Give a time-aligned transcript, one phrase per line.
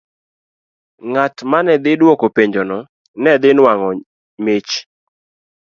[1.09, 2.77] Ng'at ma ne dhi dwoko penjono
[3.23, 3.89] ne dhi nwang'o
[4.43, 4.71] mich.